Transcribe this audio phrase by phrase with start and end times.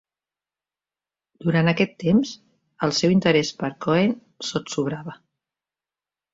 [1.47, 2.33] Durant aquest temps,
[2.89, 4.19] el seu interès per Cohen
[4.51, 5.19] sotsobrava.